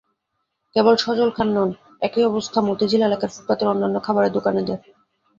কেবল 0.75 0.95
সজল 0.95 1.29
খান 1.29 1.49
নন, 1.55 1.69
একই 2.01 2.23
অবস্থা 2.25 2.59
মতিঝিল 2.61 3.01
এলাকায় 3.03 3.31
ফুটপাতের 3.33 3.67
অন্যান্য 3.67 3.97
খাবারের 4.03 4.35
দোকানিদের। 4.37 4.79